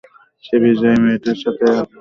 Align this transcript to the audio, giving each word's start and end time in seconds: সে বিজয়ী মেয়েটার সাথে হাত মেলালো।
সে 0.43 0.55
বিজয়ী 0.63 0.97
মেয়েটার 1.03 1.37
সাথে 1.43 1.63
হাত 1.67 1.69
মেলালো। 1.69 1.89